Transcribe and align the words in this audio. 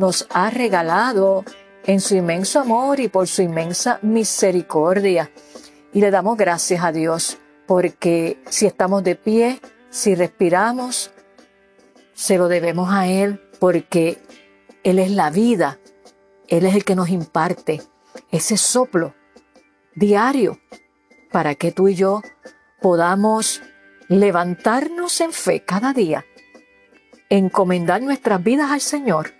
nos 0.00 0.26
ha 0.30 0.48
regalado 0.48 1.44
en 1.84 2.00
su 2.00 2.16
inmenso 2.16 2.58
amor 2.58 3.00
y 3.00 3.08
por 3.08 3.28
su 3.28 3.42
inmensa 3.42 3.98
misericordia. 4.02 5.30
Y 5.92 6.00
le 6.00 6.10
damos 6.10 6.38
gracias 6.38 6.82
a 6.82 6.90
Dios 6.90 7.36
porque 7.66 8.42
si 8.48 8.66
estamos 8.66 9.04
de 9.04 9.14
pie, 9.14 9.60
si 9.90 10.14
respiramos, 10.14 11.12
se 12.14 12.38
lo 12.38 12.48
debemos 12.48 12.90
a 12.90 13.08
Él 13.08 13.40
porque 13.60 14.18
Él 14.82 14.98
es 14.98 15.10
la 15.10 15.30
vida, 15.30 15.78
Él 16.48 16.64
es 16.64 16.74
el 16.74 16.84
que 16.84 16.96
nos 16.96 17.10
imparte 17.10 17.82
ese 18.30 18.56
soplo 18.56 19.14
diario 19.94 20.58
para 21.30 21.54
que 21.54 21.72
tú 21.72 21.88
y 21.88 21.94
yo 21.94 22.22
podamos 22.80 23.62
levantarnos 24.08 25.20
en 25.20 25.32
fe 25.32 25.62
cada 25.62 25.92
día, 25.92 26.24
encomendar 27.28 28.00
nuestras 28.00 28.42
vidas 28.42 28.70
al 28.70 28.80
Señor 28.80 29.39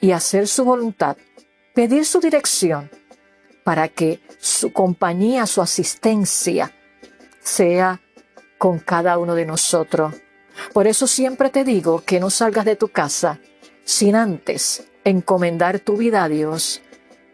y 0.00 0.12
hacer 0.12 0.46
su 0.48 0.64
voluntad, 0.64 1.16
pedir 1.74 2.04
su 2.04 2.20
dirección 2.20 2.90
para 3.64 3.88
que 3.88 4.20
su 4.38 4.72
compañía, 4.72 5.46
su 5.46 5.60
asistencia 5.60 6.72
sea 7.40 8.00
con 8.58 8.78
cada 8.78 9.18
uno 9.18 9.34
de 9.34 9.46
nosotros. 9.46 10.14
Por 10.72 10.86
eso 10.86 11.06
siempre 11.06 11.50
te 11.50 11.64
digo 11.64 12.02
que 12.04 12.20
no 12.20 12.30
salgas 12.30 12.64
de 12.64 12.76
tu 12.76 12.88
casa 12.88 13.38
sin 13.84 14.16
antes 14.16 14.88
encomendar 15.04 15.80
tu 15.80 15.96
vida 15.96 16.24
a 16.24 16.28
Dios, 16.28 16.82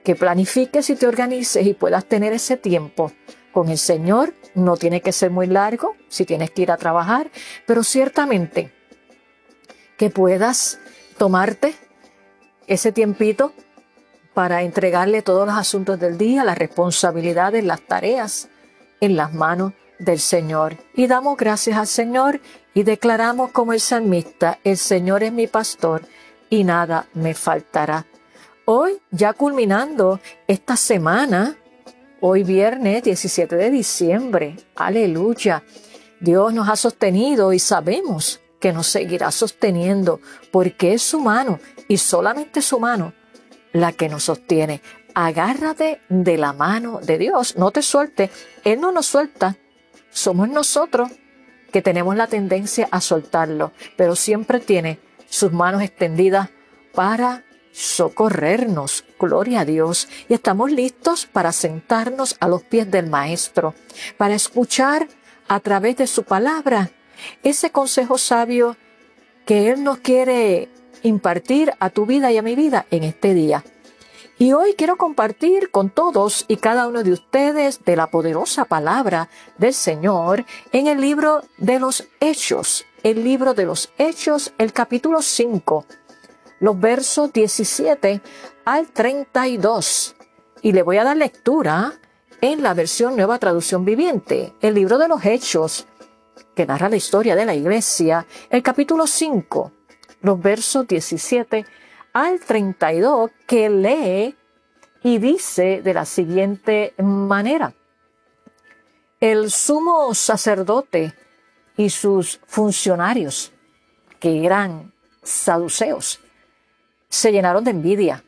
que 0.04 0.14
planifiques 0.14 0.90
y 0.90 0.96
te 0.96 1.06
organices 1.06 1.66
y 1.66 1.74
puedas 1.74 2.04
tener 2.04 2.32
ese 2.32 2.56
tiempo 2.56 3.12
con 3.52 3.68
el 3.70 3.78
Señor. 3.78 4.34
No 4.54 4.76
tiene 4.76 5.00
que 5.00 5.12
ser 5.12 5.30
muy 5.30 5.46
largo 5.46 5.96
si 6.08 6.24
tienes 6.24 6.50
que 6.50 6.62
ir 6.62 6.70
a 6.70 6.76
trabajar, 6.76 7.30
pero 7.66 7.82
ciertamente 7.82 8.72
que 9.96 10.10
puedas 10.10 10.78
tomarte 11.16 11.74
ese 12.66 12.92
tiempito 12.92 13.52
para 14.34 14.62
entregarle 14.62 15.22
todos 15.22 15.46
los 15.46 15.56
asuntos 15.56 15.98
del 16.00 16.18
día, 16.18 16.44
las 16.44 16.58
responsabilidades, 16.58 17.64
las 17.64 17.80
tareas 17.80 18.48
en 19.00 19.16
las 19.16 19.32
manos 19.32 19.72
del 19.98 20.18
Señor. 20.18 20.76
Y 20.94 21.06
damos 21.06 21.36
gracias 21.36 21.78
al 21.78 21.86
Señor 21.86 22.40
y 22.74 22.82
declaramos 22.82 23.52
como 23.52 23.72
el 23.72 23.80
salmista, 23.80 24.58
el 24.64 24.76
Señor 24.76 25.22
es 25.22 25.32
mi 25.32 25.46
pastor 25.46 26.02
y 26.50 26.64
nada 26.64 27.06
me 27.14 27.34
faltará. 27.34 28.06
Hoy, 28.64 28.98
ya 29.10 29.32
culminando 29.34 30.20
esta 30.48 30.76
semana, 30.76 31.56
hoy 32.20 32.42
viernes 32.44 33.02
17 33.02 33.54
de 33.56 33.70
diciembre, 33.70 34.56
aleluya, 34.74 35.62
Dios 36.20 36.54
nos 36.54 36.68
ha 36.68 36.76
sostenido 36.76 37.52
y 37.52 37.58
sabemos 37.58 38.40
que 38.64 38.72
nos 38.72 38.86
seguirá 38.86 39.30
sosteniendo, 39.30 40.22
porque 40.50 40.94
es 40.94 41.02
su 41.02 41.20
mano 41.20 41.60
y 41.86 41.98
solamente 41.98 42.62
su 42.62 42.80
mano 42.80 43.12
la 43.74 43.92
que 43.92 44.08
nos 44.08 44.24
sostiene. 44.24 44.80
Agárrate 45.14 46.00
de 46.08 46.38
la 46.38 46.54
mano 46.54 46.98
de 47.02 47.18
Dios, 47.18 47.58
no 47.58 47.72
te 47.72 47.82
suelte, 47.82 48.30
Él 48.64 48.80
no 48.80 48.90
nos 48.90 49.04
suelta, 49.04 49.58
somos 50.10 50.48
nosotros 50.48 51.10
que 51.74 51.82
tenemos 51.82 52.16
la 52.16 52.26
tendencia 52.26 52.88
a 52.90 53.02
soltarlo, 53.02 53.72
pero 53.98 54.16
siempre 54.16 54.60
tiene 54.60 54.98
sus 55.28 55.52
manos 55.52 55.82
extendidas 55.82 56.48
para 56.94 57.44
socorrernos, 57.70 59.04
gloria 59.20 59.60
a 59.60 59.64
Dios, 59.66 60.08
y 60.26 60.32
estamos 60.32 60.72
listos 60.72 61.26
para 61.26 61.52
sentarnos 61.52 62.38
a 62.40 62.48
los 62.48 62.62
pies 62.62 62.90
del 62.90 63.10
Maestro, 63.10 63.74
para 64.16 64.34
escuchar 64.34 65.06
a 65.48 65.60
través 65.60 65.98
de 65.98 66.06
su 66.06 66.22
palabra 66.22 66.90
ese 67.42 67.70
consejo 67.70 68.18
sabio 68.18 68.76
que 69.46 69.70
Él 69.70 69.84
nos 69.84 69.98
quiere 69.98 70.68
impartir 71.02 71.72
a 71.78 71.90
tu 71.90 72.06
vida 72.06 72.32
y 72.32 72.38
a 72.38 72.42
mi 72.42 72.54
vida 72.54 72.86
en 72.90 73.04
este 73.04 73.34
día. 73.34 73.64
Y 74.36 74.52
hoy 74.52 74.74
quiero 74.74 74.96
compartir 74.96 75.70
con 75.70 75.90
todos 75.90 76.44
y 76.48 76.56
cada 76.56 76.88
uno 76.88 77.04
de 77.04 77.12
ustedes 77.12 77.84
de 77.84 77.94
la 77.94 78.08
poderosa 78.08 78.64
palabra 78.64 79.28
del 79.58 79.72
Señor 79.72 80.44
en 80.72 80.88
el 80.88 81.00
libro 81.00 81.42
de 81.58 81.78
los 81.78 82.08
Hechos, 82.18 82.84
el 83.04 83.22
libro 83.22 83.54
de 83.54 83.66
los 83.66 83.92
Hechos, 83.96 84.52
el 84.58 84.72
capítulo 84.72 85.22
5, 85.22 85.86
los 86.58 86.80
versos 86.80 87.32
17 87.32 88.22
al 88.64 88.88
32. 88.88 90.16
Y 90.62 90.72
le 90.72 90.82
voy 90.82 90.96
a 90.96 91.04
dar 91.04 91.16
lectura 91.16 91.92
en 92.40 92.62
la 92.64 92.74
versión 92.74 93.14
Nueva 93.14 93.38
Traducción 93.38 93.84
Viviente, 93.84 94.52
el 94.60 94.74
libro 94.74 94.98
de 94.98 95.06
los 95.06 95.24
Hechos, 95.24 95.86
que 96.54 96.66
narra 96.66 96.88
la 96.88 96.96
historia 96.96 97.34
de 97.36 97.44
la 97.44 97.54
iglesia, 97.54 98.26
el 98.50 98.62
capítulo 98.62 99.06
5, 99.06 99.72
los 100.22 100.40
versos 100.40 100.86
17 100.86 101.64
al 102.12 102.40
32, 102.40 103.30
que 103.46 103.68
lee 103.68 104.36
y 105.02 105.18
dice 105.18 105.82
de 105.82 105.94
la 105.94 106.04
siguiente 106.04 106.94
manera. 106.98 107.74
El 109.20 109.50
sumo 109.50 110.14
sacerdote 110.14 111.14
y 111.76 111.90
sus 111.90 112.40
funcionarios, 112.46 113.52
que 114.20 114.44
eran 114.44 114.92
saduceos, 115.22 116.20
se 117.08 117.32
llenaron 117.32 117.64
de 117.64 117.70
envidia, 117.72 118.24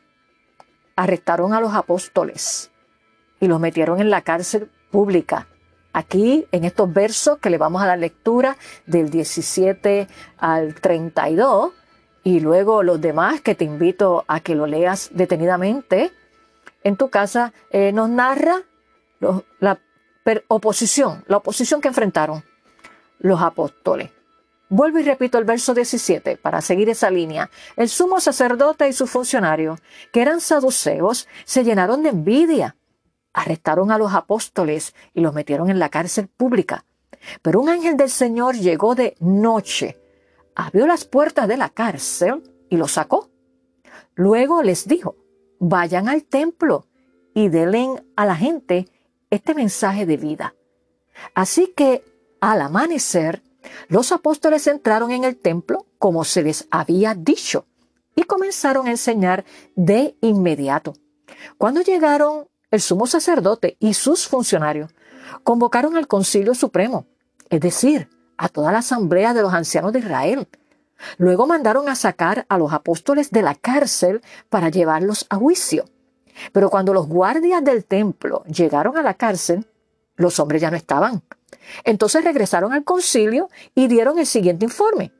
arrestaron 0.95 1.53
a 1.53 1.61
los 1.61 1.73
apóstoles 1.73 2.71
y 3.39 3.47
los 3.47 3.59
metieron 3.59 3.99
en 4.01 4.09
la 4.09 4.21
cárcel 4.21 4.69
pública 4.91 5.47
aquí 5.97 6.45
en 6.51 6.63
estos 6.63 6.93
versos 6.93 7.39
que 7.39 7.49
le 7.49 7.57
vamos 7.57 7.81
a 7.81 7.87
dar 7.87 7.97
lectura 7.97 8.55
del 8.85 9.09
17 9.09 10.07
al 10.37 10.75
32 10.75 11.71
y 12.23 12.39
luego 12.39 12.83
los 12.83 13.01
demás 13.01 13.41
que 13.41 13.55
te 13.55 13.65
invito 13.65 14.23
a 14.27 14.39
que 14.41 14.53
lo 14.53 14.67
leas 14.67 15.09
detenidamente 15.11 16.11
en 16.83 16.97
tu 16.97 17.09
casa, 17.09 17.51
eh, 17.71 17.91
nos 17.93 18.09
narra 18.09 18.61
la 19.59 19.79
oposición, 20.47 21.23
la 21.27 21.37
oposición 21.37 21.81
que 21.81 21.87
enfrentaron 21.87 22.43
los 23.17 23.41
apóstoles. 23.41 24.11
Vuelvo 24.69 24.99
y 24.99 25.03
repito 25.03 25.39
el 25.39 25.45
verso 25.45 25.73
17 25.73 26.37
para 26.37 26.61
seguir 26.61 26.89
esa 26.89 27.09
línea. 27.09 27.49
El 27.75 27.89
sumo 27.89 28.19
sacerdote 28.19 28.87
y 28.87 28.93
sus 28.93 29.09
funcionarios, 29.09 29.79
que 30.11 30.21
eran 30.21 30.41
saduceos, 30.41 31.27
se 31.43 31.63
llenaron 31.63 32.03
de 32.03 32.09
envidia 32.09 32.75
arrestaron 33.37 33.91
a 33.91 33.99
los 33.99 34.13
apóstoles 34.13 34.95
y 35.13 35.21
los 35.21 35.33
metieron 35.33 35.69
en 35.69 35.77
la 35.77 35.89
cárcel 35.89 36.27
pública. 36.27 36.85
Pero 37.43 37.61
un 37.61 37.69
ángel 37.69 37.95
del 37.95 38.09
Señor 38.09 38.55
llegó 38.55 38.95
de 38.95 39.15
noche, 39.19 39.95
abrió 40.55 40.87
las 40.87 41.05
puertas 41.05 41.47
de 41.47 41.55
la 41.55 41.69
cárcel 41.69 42.41
y 42.69 42.77
los 42.77 42.93
sacó. 42.93 43.29
Luego 44.15 44.63
les 44.63 44.87
dijo, 44.87 45.15
vayan 45.59 46.09
al 46.09 46.23
templo 46.23 46.87
y 47.35 47.49
denle 47.49 48.03
a 48.15 48.25
la 48.25 48.35
gente 48.35 48.87
este 49.29 49.53
mensaje 49.53 50.07
de 50.07 50.17
vida. 50.17 50.55
Así 51.35 51.73
que 51.77 52.03
al 52.41 52.61
amanecer, 52.61 53.43
los 53.87 54.11
apóstoles 54.11 54.65
entraron 54.65 55.11
en 55.11 55.23
el 55.23 55.37
templo 55.37 55.85
como 55.99 56.23
se 56.23 56.41
les 56.41 56.67
había 56.71 57.13
dicho 57.13 57.67
y 58.15 58.23
comenzaron 58.23 58.87
a 58.87 58.91
enseñar 58.91 59.45
de 59.75 60.17
inmediato. 60.21 60.93
Cuando 61.59 61.81
llegaron 61.81 62.47
el 62.71 62.81
sumo 62.81 63.07
sacerdote 63.07 63.77
y 63.79 63.93
sus 63.93 64.27
funcionarios 64.27 64.91
convocaron 65.43 65.97
al 65.97 66.07
Concilio 66.07 66.53
Supremo, 66.53 67.05
es 67.49 67.61
decir, 67.61 68.09
a 68.37 68.49
toda 68.49 68.71
la 68.71 68.79
asamblea 68.79 69.33
de 69.33 69.41
los 69.41 69.53
ancianos 69.53 69.93
de 69.93 69.99
Israel. 69.99 70.47
Luego 71.17 71.47
mandaron 71.47 71.89
a 71.89 71.95
sacar 71.95 72.45
a 72.49 72.57
los 72.57 72.73
apóstoles 72.73 73.31
de 73.31 73.41
la 73.41 73.55
cárcel 73.55 74.21
para 74.49 74.69
llevarlos 74.69 75.25
a 75.29 75.35
juicio. 75.35 75.85
Pero 76.51 76.69
cuando 76.69 76.93
los 76.93 77.07
guardias 77.07 77.63
del 77.63 77.85
templo 77.85 78.43
llegaron 78.45 78.97
a 78.97 79.01
la 79.01 79.15
cárcel, 79.15 79.67
los 80.15 80.39
hombres 80.39 80.61
ya 80.61 80.71
no 80.71 80.77
estaban. 80.77 81.23
Entonces 81.83 82.23
regresaron 82.23 82.73
al 82.73 82.83
concilio 82.83 83.49
y 83.75 83.87
dieron 83.87 84.19
el 84.19 84.25
siguiente 84.25 84.65
informe. 84.65 85.11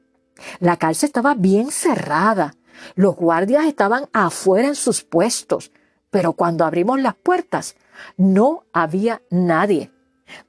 La 0.60 0.78
cárcel 0.78 1.08
estaba 1.08 1.34
bien 1.34 1.72
cerrada. 1.72 2.56
Los 2.96 3.16
guardias 3.16 3.66
estaban 3.66 4.08
afuera 4.14 4.68
en 4.68 4.76
sus 4.76 5.04
puestos. 5.04 5.72
Pero 6.10 6.34
cuando 6.34 6.66
abrimos 6.66 7.02
las 7.02 7.16
puertas, 7.16 7.76
no 8.16 8.66
había 8.74 9.22
nadie. 9.30 9.92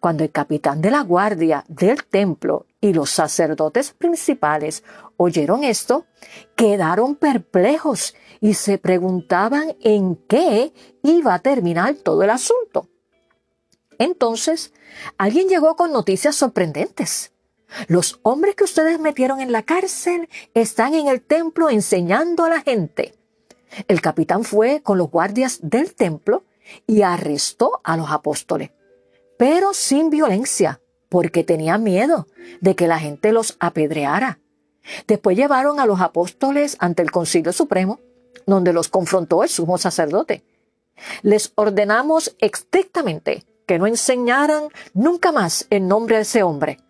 Cuando 0.01 0.25
el 0.25 0.31
capitán 0.31 0.81
de 0.81 0.91
la 0.91 1.03
guardia 1.03 1.65
del 1.69 2.05
templo 2.05 2.67
y 2.81 2.93
los 2.93 3.11
sacerdotes 3.11 3.93
principales 3.93 4.83
oyeron 5.17 5.65
esto, 5.65 6.07
quedaron 6.57 7.15
perplejos 7.15 8.15
y 8.41 8.55
se 8.55 8.79
preguntaban 8.79 9.77
en 9.81 10.17
qué 10.29 10.73
iba 11.03 11.35
a 11.35 11.39
terminar 11.41 11.95
todo 11.95 12.23
el 12.23 12.31
asunto. 12.31 12.89
Entonces, 13.99 14.73
alguien 15.17 15.49
llegó 15.49 15.77
con 15.77 15.93
noticias 15.93 16.37
sorprendentes. 16.37 17.33
Los 17.87 18.21
hombres 18.23 18.55
que 18.55 18.65
ustedes 18.65 18.99
metieron 18.99 19.41
en 19.41 19.53
la 19.53 19.63
cárcel 19.63 20.29
están 20.55 20.95
en 20.95 21.09
el 21.09 21.21
templo 21.21 21.69
enseñando 21.69 22.45
a 22.45 22.49
la 22.49 22.61
gente. 22.61 23.18
El 23.87 24.01
capitán 24.01 24.45
fue 24.45 24.83
con 24.83 24.99
los 24.99 25.11
guardias 25.11 25.61
del 25.63 25.95
templo 25.95 26.45
y 26.87 27.03
arrestó 27.03 27.81
a 27.85 27.97
los 27.97 28.11
apóstoles, 28.11 28.71
pero 29.37 29.75
sin 29.75 30.11
violencia, 30.11 30.81
porque 31.09 31.45
tenía 31.45 31.79
miedo 31.79 32.27
de 32.61 32.75
que 32.75 32.87
la 32.87 32.99
gente 32.99 33.33
los 33.33 33.57
apedreara. 33.61 34.41
Después 35.07 35.37
llevaron 35.37 35.81
a 35.81 35.87
los 35.87 36.01
apóstoles 36.01 36.77
ante 36.81 37.03
el 37.03 37.11
Concilio 37.11 37.53
Supremo, 37.53 38.01
donde 38.47 38.73
los 38.73 38.89
confrontó 38.89 39.43
el 39.43 39.49
sumo 39.49 39.79
sacerdote. 39.79 40.45
Les 41.23 41.53
ordenamos 41.55 42.37
estrictamente 42.41 43.45
que 43.67 43.79
no 43.79 43.87
enseñaran 43.87 44.69
nunca 44.95 45.31
más 45.31 45.67
en 45.71 45.89
nombre 45.89 46.17
de 46.17 46.23
ese 46.23 46.43
hombre. 46.43 46.81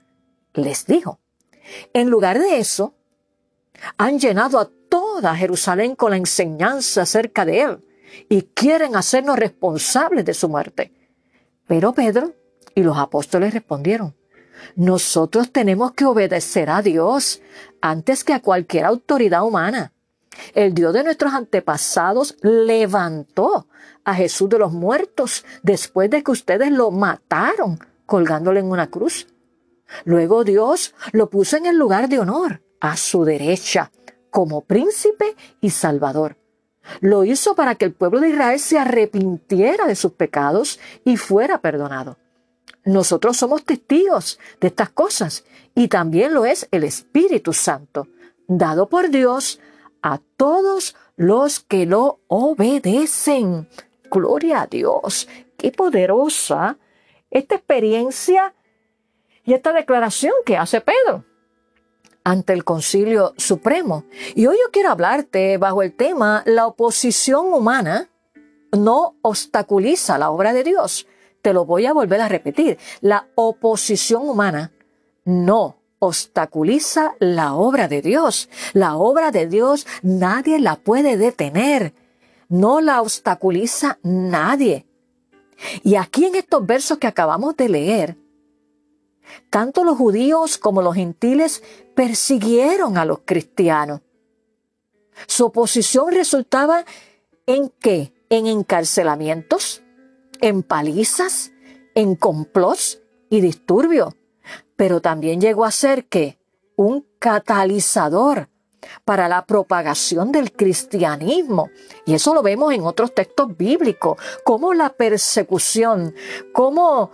Les 0.55 0.87
dijo. 0.87 1.19
En 1.93 2.09
lugar 2.09 2.39
de 2.39 2.59
eso, 2.59 2.95
han 3.97 4.19
llenado 4.19 4.59
a 4.59 4.71
toda 5.19 5.35
Jerusalén 5.35 5.97
con 5.97 6.13
la 6.13 6.17
enseñanza 6.17 7.03
acerca 7.03 7.45
de 7.45 7.63
él 7.63 7.85
y 8.29 8.43
quieren 8.43 8.95
hacernos 8.95 9.37
responsables 9.37 10.25
de 10.25 10.33
su 10.33 10.49
muerte. 10.49 10.93
Pero 11.67 11.93
Pedro 11.93 12.35
y 12.75 12.85
los 12.85 12.97
apóstoles 12.97 13.53
respondieron, 13.53 14.15
nosotros 14.77 15.51
tenemos 15.51 15.93
que 15.93 16.05
obedecer 16.05 16.71
a 16.71 16.83
Dios 16.83 17.43
antes 17.81 18.23
que 18.23 18.33
a 18.33 18.41
cualquier 18.41 18.85
autoridad 18.85 19.45
humana. 19.45 19.93
El 20.55 20.73
Dios 20.73 20.95
de 20.95 21.03
nuestros 21.03 21.33
antepasados 21.33 22.37
levantó 22.43 23.67
a 24.05 24.15
Jesús 24.15 24.49
de 24.49 24.61
los 24.61 24.73
muertos 24.73 25.45
después 25.65 26.11
de 26.11 26.23
que 26.23 26.31
ustedes 26.31 26.71
lo 26.71 26.93
mataron 26.93 27.81
colgándole 28.07 28.61
en 28.61 28.71
una 28.71 28.89
cruz. 28.89 29.27
Luego 30.05 30.45
Dios 30.45 30.95
lo 31.11 31.29
puso 31.29 31.57
en 31.57 31.67
el 31.67 31.77
lugar 31.77 32.09
de 32.09 32.21
honor, 32.21 32.63
a 32.81 32.97
su 32.97 33.25
derecha, 33.25 33.91
como 34.31 34.63
príncipe 34.63 35.37
y 35.61 35.71
salvador. 35.71 36.37
Lo 37.01 37.25
hizo 37.25 37.55
para 37.55 37.75
que 37.75 37.85
el 37.85 37.93
pueblo 37.93 38.21
de 38.21 38.31
Israel 38.31 38.59
se 38.59 38.79
arrepintiera 38.79 39.87
de 39.87 39.95
sus 39.95 40.13
pecados 40.13 40.81
y 41.05 41.17
fuera 41.17 41.61
perdonado. 41.61 42.17
Nosotros 42.85 43.37
somos 43.37 43.65
testigos 43.65 44.39
de 44.61 44.69
estas 44.69 44.89
cosas 44.91 45.45
y 45.75 45.89
también 45.89 46.33
lo 46.33 46.47
es 46.47 46.67
el 46.71 46.85
Espíritu 46.85 47.53
Santo, 47.53 48.09
dado 48.47 48.89
por 48.89 49.11
Dios 49.11 49.61
a 50.03 50.21
todos 50.37 50.97
los 51.17 51.61
que 51.61 51.85
lo 51.85 52.21
obedecen. 52.29 53.69
Gloria 54.11 54.63
a 54.63 54.67
Dios, 54.67 55.29
qué 55.59 55.71
poderosa 55.71 56.79
esta 57.31 57.57
experiencia 57.57 58.55
y 59.45 59.53
esta 59.53 59.73
declaración 59.73 60.33
que 60.47 60.57
hace 60.57 60.81
Pedro 60.81 61.25
ante 62.31 62.53
el 62.53 62.65
Concilio 62.65 63.35
Supremo. 63.37 64.05
Y 64.35 64.47
hoy 64.47 64.57
yo 64.57 64.71
quiero 64.71 64.91
hablarte 64.91 65.59
bajo 65.59 65.83
el 65.83 65.95
tema 65.95 66.43
la 66.47 66.67
oposición 66.67 67.53
humana 67.53 68.09
no 68.73 69.17
obstaculiza 69.23 70.19
la 70.19 70.31
obra 70.31 70.53
de 70.53 70.65
Dios 70.65 71.07
te 71.43 71.53
lo 71.53 71.65
voy 71.65 71.87
a 71.87 71.93
volver 71.93 72.21
a 72.21 72.29
repetir, 72.29 72.79
la 73.01 73.29
oposición 73.35 74.29
humana 74.29 74.73
no 75.25 75.77
obstaculiza 75.99 77.15
la 77.19 77.55
obra 77.55 77.89
de 77.89 78.03
Dios. 78.03 78.49
La 78.73 78.97
obra 78.97 79.31
de 79.31 79.47
Dios 79.47 79.87
nadie 80.03 80.59
la 80.59 80.77
puede 80.77 81.17
detener. 81.17 81.95
No 82.49 82.81
la 82.81 83.03
obstaculiza 83.03 83.99
nadie. 84.03 84.87
Y 85.83 85.97
aquí 85.97 86.25
en 86.27 86.37
estos 86.37 86.65
versos 86.67 86.99
que 86.99 87.07
acabamos 87.07 87.57
de 87.57 87.69
leer, 87.69 88.17
tanto 89.51 89.85
los 89.85 89.97
judíos 89.97 90.59
como 90.59 90.83
los 90.83 90.95
gentiles 90.95 91.63
persiguieron 91.95 92.97
a 92.99 93.05
los 93.05 93.21
cristianos. 93.25 94.01
Su 95.27 95.47
oposición 95.47 96.13
resultaba 96.13 96.85
en 97.47 97.71
qué? 97.81 98.13
En 98.31 98.47
encarcelamientos, 98.47 99.83
en 100.41 100.63
palizas, 100.63 101.53
en 101.95 102.15
complots 102.15 103.01
y 103.31 103.41
disturbios, 103.41 104.15
pero 104.77 105.01
también 105.01 105.41
llegó 105.41 105.65
a 105.65 105.71
ser 105.71 106.07
que 106.07 106.39
un 106.77 107.05
catalizador 107.19 108.49
para 109.05 109.29
la 109.29 109.45
propagación 109.45 110.31
del 110.33 110.53
cristianismo. 110.53 111.71
Y 112.07 112.15
eso 112.15 112.35
lo 112.35 112.43
vemos 112.43 112.73
en 112.73 112.83
otros 112.85 113.15
textos 113.15 113.57
bíblicos, 113.57 114.17
como 114.45 114.75
la 114.75 114.91
persecución, 114.91 116.15
como 116.53 117.11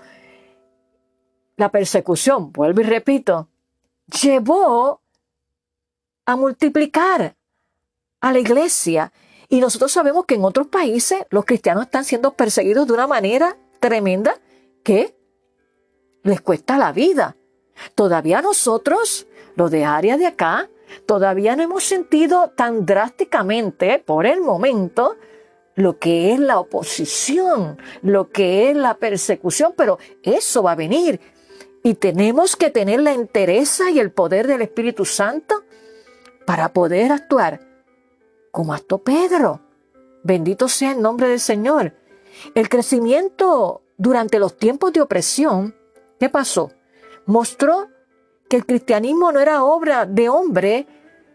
la 1.56 1.70
persecución, 1.70 2.52
vuelvo 2.52 2.80
y 2.80 2.84
repito, 2.84 3.48
llevó 4.22 5.00
a 6.26 6.36
multiplicar 6.36 7.36
a 8.20 8.32
la 8.32 8.38
iglesia 8.38 9.12
y 9.48 9.60
nosotros 9.60 9.92
sabemos 9.92 10.24
que 10.24 10.34
en 10.34 10.44
otros 10.44 10.66
países 10.66 11.24
los 11.30 11.44
cristianos 11.44 11.84
están 11.84 12.04
siendo 12.04 12.32
perseguidos 12.32 12.86
de 12.86 12.94
una 12.94 13.06
manera 13.06 13.56
tremenda 13.80 14.38
que 14.82 15.16
les 16.22 16.40
cuesta 16.40 16.78
la 16.78 16.92
vida. 16.92 17.36
Todavía 17.94 18.40
nosotros, 18.40 19.26
los 19.56 19.70
de 19.70 19.84
área 19.84 20.16
de 20.16 20.26
acá, 20.26 20.70
todavía 21.06 21.56
no 21.56 21.62
hemos 21.62 21.84
sentido 21.84 22.50
tan 22.56 22.86
drásticamente 22.86 23.98
por 23.98 24.26
el 24.26 24.40
momento 24.40 25.16
lo 25.74 25.98
que 25.98 26.32
es 26.32 26.38
la 26.38 26.58
oposición, 26.58 27.78
lo 28.02 28.30
que 28.30 28.70
es 28.70 28.76
la 28.76 28.94
persecución, 28.94 29.74
pero 29.76 29.98
eso 30.22 30.62
va 30.62 30.72
a 30.72 30.76
venir. 30.76 31.20
Y 31.84 31.94
tenemos 31.94 32.56
que 32.56 32.70
tener 32.70 33.00
la 33.00 33.12
entereza 33.12 33.90
y 33.90 34.00
el 34.00 34.10
poder 34.10 34.46
del 34.46 34.62
Espíritu 34.62 35.04
Santo 35.04 35.62
para 36.46 36.72
poder 36.72 37.12
actuar 37.12 37.60
como 38.50 38.72
actuó 38.72 39.02
Pedro. 39.02 39.60
Bendito 40.22 40.68
sea 40.68 40.92
el 40.92 41.02
nombre 41.02 41.28
del 41.28 41.40
Señor. 41.40 41.92
El 42.54 42.70
crecimiento 42.70 43.82
durante 43.98 44.38
los 44.38 44.56
tiempos 44.56 44.94
de 44.94 45.02
opresión, 45.02 45.74
¿qué 46.18 46.30
pasó? 46.30 46.72
Mostró 47.26 47.88
que 48.48 48.56
el 48.56 48.64
cristianismo 48.64 49.32
no 49.32 49.40
era 49.40 49.64
obra 49.64 50.06
de 50.06 50.30
hombre, 50.30 50.86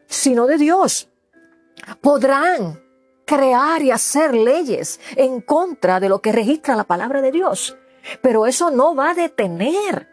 sino 0.07 0.47
de 0.47 0.57
Dios. 0.57 1.09
Podrán 2.01 2.81
crear 3.25 3.83
y 3.83 3.91
hacer 3.91 4.33
leyes 4.33 4.99
en 5.15 5.41
contra 5.41 5.99
de 5.99 6.09
lo 6.09 6.23
que 6.23 6.31
registra 6.31 6.75
la 6.75 6.85
palabra 6.85 7.21
de 7.21 7.31
Dios, 7.31 7.77
pero 8.23 8.47
eso 8.47 8.71
no 8.71 8.95
va 8.95 9.11
a 9.11 9.13
detener 9.13 10.08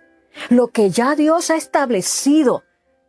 lo 0.49 0.69
que 0.69 0.91
ya 0.91 1.15
Dios 1.15 1.51
ha 1.51 1.57
establecido 1.57 2.65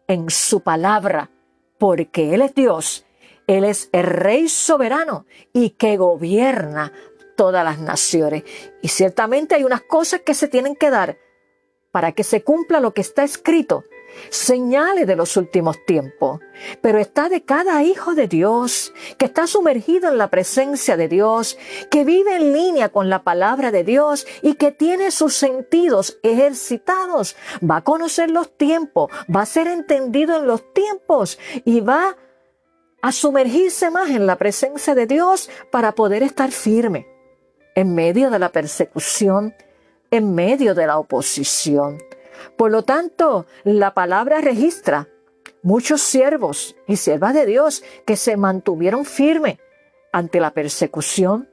en 0.07 0.29
su 0.29 0.61
palabra, 0.61 1.31
porque 1.77 2.33
Él 2.33 2.41
es 2.41 2.53
Dios 2.55 3.05
él 3.47 3.63
es 3.63 3.89
el 3.93 4.03
Rey 4.03 4.49
soberano 4.49 5.25
y 5.53 5.71
que 5.71 5.95
gobierna 5.97 6.91
todas 7.37 7.63
las 7.63 7.79
naciones. 7.79 8.43
Y 8.81 8.89
ciertamente 8.89 9.55
hay 9.55 9.63
unas 9.63 9.81
cosas 9.81 10.21
que 10.21 10.33
se 10.33 10.49
tienen 10.49 10.75
que 10.75 10.89
dar 10.89 11.17
para 11.91 12.11
que 12.11 12.23
se 12.23 12.43
cumpla 12.43 12.81
lo 12.81 12.93
que 12.93 13.01
está 13.01 13.23
escrito. 13.23 13.85
Señales 14.29 15.07
de 15.07 15.15
los 15.15 15.37
últimos 15.37 15.77
tiempos. 15.85 16.39
Pero 16.81 16.99
está 16.99 17.29
de 17.29 17.43
cada 17.43 17.83
hijo 17.83 18.15
de 18.15 18.27
Dios, 18.27 18.93
que 19.17 19.25
está 19.25 19.47
sumergido 19.47 20.09
en 20.09 20.17
la 20.17 20.29
presencia 20.29 20.97
de 20.97 21.07
Dios, 21.07 21.57
que 21.91 22.03
vive 22.03 22.35
en 22.35 22.53
línea 22.53 22.89
con 22.89 23.09
la 23.09 23.23
palabra 23.23 23.71
de 23.71 23.83
Dios 23.83 24.27
y 24.41 24.55
que 24.55 24.71
tiene 24.71 25.11
sus 25.11 25.35
sentidos 25.35 26.19
ejercitados. 26.23 27.35
Va 27.63 27.77
a 27.77 27.83
conocer 27.83 28.31
los 28.31 28.57
tiempos, 28.57 29.11
va 29.33 29.41
a 29.41 29.45
ser 29.45 29.67
entendido 29.67 30.37
en 30.37 30.47
los 30.47 30.73
tiempos 30.73 31.39
y 31.65 31.81
va 31.81 32.17
a 33.01 33.11
sumergirse 33.11 33.91
más 33.91 34.09
en 34.09 34.25
la 34.25 34.37
presencia 34.37 34.95
de 34.95 35.05
Dios 35.05 35.49
para 35.71 35.93
poder 35.93 36.23
estar 36.23 36.51
firme 36.51 37.07
en 37.75 37.93
medio 37.93 38.31
de 38.31 38.39
la 38.39 38.49
persecución, 38.49 39.53
en 40.09 40.33
medio 40.33 40.73
de 40.73 40.87
la 40.87 40.97
oposición. 40.97 41.99
Por 42.55 42.71
lo 42.71 42.83
tanto, 42.83 43.45
la 43.63 43.93
palabra 43.93 44.41
registra 44.41 45.07
muchos 45.63 46.01
siervos 46.01 46.75
y 46.87 46.97
siervas 46.97 47.33
de 47.33 47.45
Dios 47.45 47.83
que 48.05 48.15
se 48.15 48.37
mantuvieron 48.37 49.05
firmes 49.05 49.57
ante 50.11 50.39
la 50.39 50.51
persecución, 50.51 51.49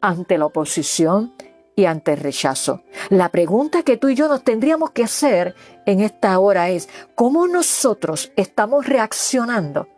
ante 0.00 0.38
la 0.38 0.46
oposición 0.46 1.34
y 1.76 1.86
ante 1.86 2.12
el 2.12 2.20
rechazo. 2.20 2.82
La 3.08 3.30
pregunta 3.30 3.82
que 3.82 3.96
tú 3.96 4.08
y 4.08 4.14
yo 4.14 4.28
nos 4.28 4.44
tendríamos 4.44 4.90
que 4.90 5.04
hacer 5.04 5.54
en 5.86 6.00
esta 6.00 6.38
hora 6.38 6.70
es, 6.70 6.88
¿cómo 7.14 7.46
nosotros 7.46 8.32
estamos 8.36 8.86
reaccionando 8.86 9.88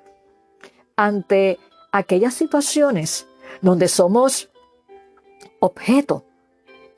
ante 0.97 1.59
aquellas 1.93 2.35
situaciones 2.35 3.27
donde 3.61 3.89
somos 3.89 4.51
objeto 5.61 6.25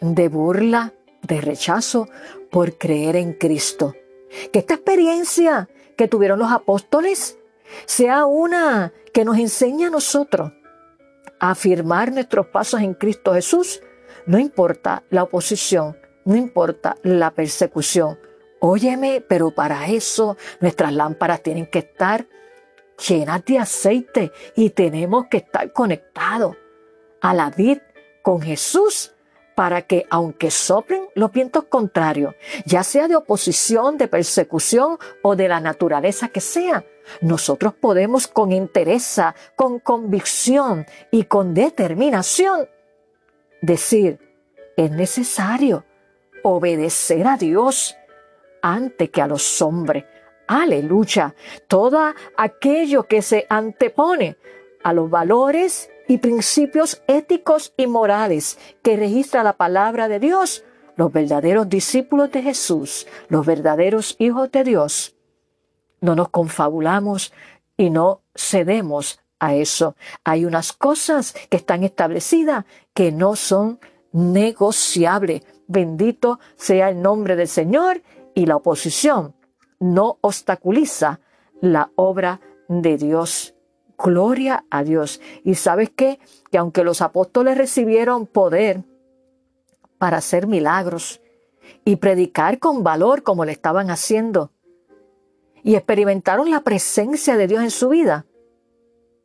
de 0.01 0.29
burla, 0.29 0.93
de 1.23 1.41
rechazo 1.41 2.09
por 2.51 2.79
creer 2.79 3.17
en 3.17 3.33
Cristo. 3.33 3.95
Que 4.53 4.61
esta 4.61 4.75
experiencia 4.75 5.69
que 5.97 6.09
tuvieron 6.09 6.39
los 6.39 6.53
apóstoles 6.53 7.39
sea 7.87 8.25
una 8.27 8.93
que 9.13 9.25
nos 9.25 9.39
enseñe 9.39 9.87
a 9.87 9.91
nosotros 9.91 10.53
a 11.41 11.51
afirmar 11.51 12.13
nuestros 12.13 12.47
pasos 12.47 12.81
en 12.81 12.95
Cristo 12.95 13.35
Jesús, 13.35 13.81
no 14.27 14.39
importa 14.39 15.05
la 15.11 15.23
oposición, 15.23 15.97
no 16.25 16.37
importa 16.37 16.97
la 17.03 17.31
persecución. 17.31 18.19
Óyeme, 18.61 19.25
pero 19.27 19.55
para 19.55 19.87
eso 19.89 20.37
nuestras 20.61 20.93
lámparas 20.93 21.43
tienen 21.43 21.67
que 21.67 21.79
estar 21.81 22.27
llenas 23.07 23.45
de 23.45 23.59
aceite 23.59 24.33
y 24.57 24.71
tenemos 24.71 25.27
que 25.31 25.39
estar 25.39 25.73
conectados 25.73 26.57
a 27.21 27.35
la 27.35 27.51
vid 27.51 27.79
con 28.23 28.41
Jesús 28.41 29.15
para 29.59 29.83
que 29.83 30.07
aunque 30.09 30.53
soplen 30.53 31.09
los 31.17 31.33
vientos 31.33 31.65
contrarios, 31.65 32.37
ya 32.65 32.85
sea 32.85 33.09
de 33.09 33.17
oposición, 33.17 33.99
de 33.99 34.07
persecución 34.07 34.99
o 35.21 35.35
de 35.35 35.49
la 35.49 35.59
naturaleza 35.59 36.29
que 36.29 36.41
sea, 36.41 36.85
nosotros 37.23 37.75
podemos 37.75 38.29
con 38.29 38.53
entereza, 38.53 39.35
con 39.57 39.81
convicción 39.81 40.87
y 41.11 41.25
con 41.25 41.55
determinación 41.55 42.69
decir, 43.61 44.21
es 44.77 44.93
necesario 44.93 45.85
obedecer 46.45 47.27
a 47.27 47.37
Dios 47.37 47.97
antes 48.63 49.11
que 49.11 49.23
a 49.23 49.27
los 49.27 49.61
hombres. 49.61 50.05
Aleluya. 50.47 51.35
Todo 51.67 52.15
aquello 52.37 53.09
que 53.09 53.23
se 53.23 53.45
antepone 53.49 54.37
a 54.83 54.93
los 54.93 55.11
valores 55.11 55.91
y 56.09 56.19
principios 56.19 57.03
éticos 57.07 57.73
y 57.77 57.87
morales 57.87 58.59
que 58.83 58.97
registra 58.97 59.43
la 59.43 59.57
palabra 59.57 60.09
de 60.09 60.19
Dios, 60.19 60.65
los 60.97 61.13
verdaderos 61.13 61.69
discípulos 61.69 62.33
de 62.33 62.43
Jesús, 62.43 63.07
los 63.29 63.45
verdaderos 63.47 64.17
hijos 64.19 64.51
de 64.51 64.65
Dios, 64.65 65.17
no 66.01 66.15
nos 66.15 66.29
confabulamos 66.29 67.33
y 67.77 67.91
no 67.91 68.23
cedemos 68.35 69.21
a 69.39 69.55
eso. 69.55 69.97
Hay 70.25 70.45
unas 70.45 70.73
cosas 70.73 71.35
que 71.51 71.57
están 71.57 71.85
establecidas 71.85 72.65
que 72.95 73.13
no 73.13 73.37
son 73.37 73.79
negociables. 74.13 75.43
Bendito 75.67 76.41
sea 76.57 76.89
el 76.89 77.03
nombre 77.03 77.37
del 77.37 77.49
Señor 77.49 78.03
y 78.35 78.47
la 78.47 78.57
oposición 78.57 79.35
no 79.81 80.19
obstaculiza 80.21 81.21
la 81.61 81.91
obra 81.97 82.41
de 82.69 82.97
Dios. 82.97 83.55
Gloria 83.99 84.65
a 84.71 84.85
Dios. 84.85 85.21
Y 85.45 85.57
sabes 85.57 85.91
qué? 85.91 86.19
Que 86.51 86.59
aunque 86.59 86.85
los 86.85 87.03
apóstoles 87.03 87.59
recibieron 87.59 88.27
poder 88.27 88.85
para 89.99 90.19
hacer 90.19 90.47
milagros 90.47 91.21
y 91.85 91.97
predicar 91.97 92.59
con 92.59 92.85
valor 92.85 93.23
como 93.23 93.45
le 93.45 93.53
estaban 93.53 93.91
haciendo, 93.91 94.53
y 95.63 95.75
experimentaron 95.75 96.51
la 96.51 96.63
presencia 96.63 97.37
de 97.37 97.47
Dios 97.47 97.63
en 97.63 97.71
su 97.71 97.89
vida, 97.89 98.27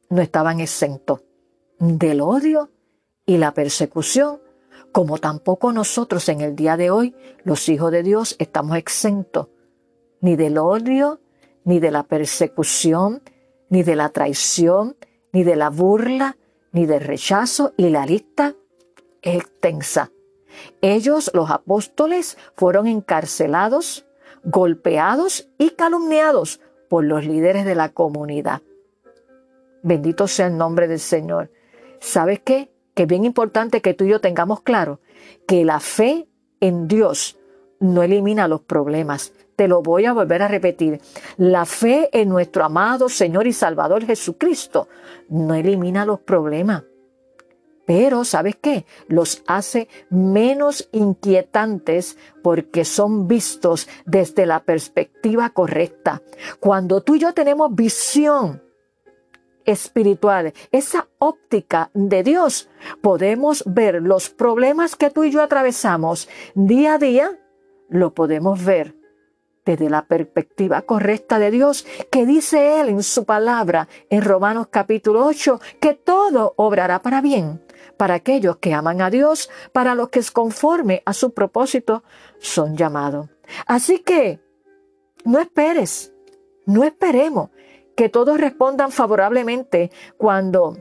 no 0.09 0.21
estaban 0.21 0.59
exentos 0.59 1.21
del 1.79 2.21
odio 2.21 2.71
y 3.25 3.37
la 3.37 3.53
persecución, 3.53 4.41
como 4.91 5.19
tampoco 5.19 5.71
nosotros 5.71 6.27
en 6.29 6.41
el 6.41 6.55
día 6.55 6.77
de 6.77 6.91
hoy, 6.91 7.15
los 7.43 7.69
hijos 7.69 7.91
de 7.91 8.03
Dios, 8.03 8.35
estamos 8.39 8.77
exentos 8.77 9.47
ni 10.21 10.35
del 10.35 10.57
odio, 10.57 11.19
ni 11.65 11.79
de 11.79 11.91
la 11.91 12.03
persecución, 12.03 13.21
ni 13.73 13.81
de 13.81 13.95
la 13.95 14.09
traición, 14.09 14.95
ni 15.31 15.43
de 15.43 15.55
la 15.55 15.71
burla, 15.71 16.37
ni 16.73 16.85
del 16.85 17.01
rechazo, 17.01 17.73
y 17.75 17.89
la 17.89 18.05
lista 18.05 18.53
es 19.23 19.37
extensa. 19.37 20.11
Ellos, 20.81 21.31
los 21.33 21.49
apóstoles, 21.49 22.37
fueron 22.55 22.85
encarcelados, 22.85 24.05
golpeados 24.43 25.49
y 25.57 25.71
calumniados 25.71 26.61
por 26.87 27.03
los 27.03 27.25
líderes 27.25 27.65
de 27.65 27.73
la 27.73 27.89
comunidad. 27.89 28.61
Bendito 29.81 30.27
sea 30.27 30.45
el 30.45 30.57
nombre 30.59 30.87
del 30.87 30.99
Señor. 30.99 31.49
¿Sabes 31.99 32.41
qué? 32.41 32.71
Que 32.93 33.03
es 33.03 33.09
bien 33.09 33.25
importante 33.25 33.81
que 33.81 33.95
tú 33.95 34.03
y 34.03 34.09
yo 34.09 34.21
tengamos 34.21 34.61
claro 34.61 34.99
que 35.47 35.65
la 35.65 35.79
fe 35.79 36.27
en 36.59 36.87
Dios 36.87 37.39
no 37.79 38.03
elimina 38.03 38.47
los 38.47 38.61
problemas, 38.61 39.33
te 39.55 39.67
lo 39.67 39.81
voy 39.81 40.05
a 40.05 40.13
volver 40.13 40.41
a 40.41 40.47
repetir. 40.47 41.01
La 41.37 41.65
fe 41.65 42.09
en 42.11 42.29
nuestro 42.29 42.63
amado 42.63 43.09
Señor 43.09 43.47
y 43.47 43.53
Salvador 43.53 44.05
Jesucristo 44.05 44.87
no 45.29 45.53
elimina 45.53 46.05
los 46.05 46.19
problemas. 46.19 46.83
Pero, 47.85 48.23
¿sabes 48.23 48.55
qué? 48.55 48.85
Los 49.07 49.43
hace 49.45 49.89
menos 50.09 50.87
inquietantes 50.93 52.17
porque 52.41 52.85
son 52.85 53.27
vistos 53.27 53.89
desde 54.05 54.45
la 54.45 54.63
perspectiva 54.63 55.49
correcta. 55.49 56.21
Cuando 56.59 57.01
tú 57.01 57.15
y 57.15 57.19
yo 57.19 57.33
tenemos 57.33 57.75
visión 57.75 58.63
espiritual, 59.65 60.53
esa 60.71 61.07
óptica 61.19 61.89
de 61.93 62.23
Dios, 62.23 62.69
podemos 63.01 63.63
ver 63.65 64.01
los 64.01 64.29
problemas 64.29 64.95
que 64.95 65.09
tú 65.09 65.25
y 65.25 65.31
yo 65.31 65.41
atravesamos 65.41 66.29
día 66.55 66.95
a 66.95 66.97
día, 66.97 67.39
lo 67.89 68.13
podemos 68.13 68.63
ver 68.63 69.02
desde 69.65 69.89
la 69.89 70.05
perspectiva 70.05 70.81
correcta 70.81 71.39
de 71.39 71.51
Dios, 71.51 71.85
que 72.11 72.25
dice 72.25 72.79
Él 72.79 72.89
en 72.89 73.03
su 73.03 73.25
palabra 73.25 73.87
en 74.09 74.21
Romanos 74.21 74.67
capítulo 74.69 75.25
8, 75.25 75.59
que 75.79 75.93
todo 75.93 76.53
obrará 76.57 77.01
para 77.01 77.21
bien 77.21 77.61
para 77.97 78.15
aquellos 78.15 78.57
que 78.57 78.73
aman 78.73 79.01
a 79.01 79.09
Dios, 79.09 79.49
para 79.71 79.95
los 79.95 80.09
que 80.09 80.21
conforme 80.31 81.03
a 81.05 81.13
su 81.13 81.33
propósito 81.33 82.03
son 82.39 82.75
llamados. 82.75 83.29
Así 83.65 83.99
que 83.99 84.39
no 85.25 85.39
esperes, 85.39 86.13
no 86.65 86.83
esperemos 86.83 87.49
que 87.95 88.09
todos 88.09 88.39
respondan 88.39 88.91
favorablemente 88.91 89.91
cuando 90.17 90.77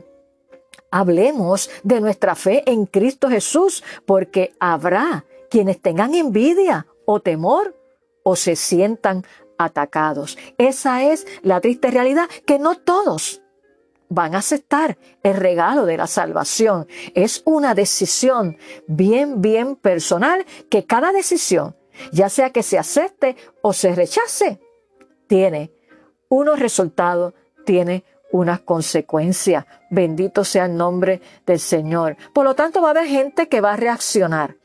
hablemos 0.91 1.69
de 1.83 2.01
nuestra 2.01 2.35
fe 2.35 2.63
en 2.65 2.85
Cristo 2.85 3.29
Jesús, 3.29 3.83
porque 4.05 4.53
habrá 4.59 5.25
quienes 5.49 5.81
tengan 5.81 6.15
envidia 6.15 6.87
o 7.05 7.19
temor 7.19 7.75
o 8.23 8.35
se 8.35 8.55
sientan 8.55 9.23
atacados. 9.57 10.37
Esa 10.57 11.03
es 11.03 11.27
la 11.41 11.61
triste 11.61 11.91
realidad 11.91 12.27
que 12.45 12.59
no 12.59 12.75
todos 12.75 13.41
van 14.09 14.35
a 14.35 14.39
aceptar 14.39 14.97
el 15.23 15.35
regalo 15.35 15.85
de 15.85 15.97
la 15.97 16.07
salvación. 16.07 16.87
Es 17.15 17.41
una 17.45 17.73
decisión 17.73 18.57
bien, 18.87 19.41
bien 19.41 19.75
personal 19.75 20.45
que 20.69 20.85
cada 20.85 21.11
decisión, 21.11 21.75
ya 22.11 22.29
sea 22.29 22.51
que 22.51 22.63
se 22.63 22.77
acepte 22.77 23.35
o 23.61 23.73
se 23.73 23.95
rechace, 23.95 24.59
tiene 25.27 25.71
unos 26.29 26.59
resultados, 26.59 27.33
tiene 27.65 28.03
unas 28.31 28.61
consecuencias. 28.61 29.65
Bendito 29.89 30.43
sea 30.43 30.65
el 30.65 30.75
nombre 30.75 31.21
del 31.45 31.59
Señor. 31.59 32.17
Por 32.33 32.45
lo 32.45 32.55
tanto, 32.55 32.81
va 32.81 32.89
a 32.89 32.91
haber 32.91 33.07
gente 33.07 33.47
que 33.47 33.61
va 33.61 33.73
a 33.73 33.77
reaccionar 33.77 34.57